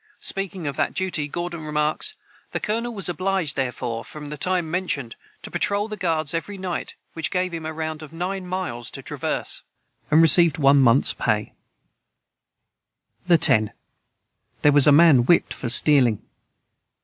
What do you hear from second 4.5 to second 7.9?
mentioned, to patrol the guards every night, which gave him a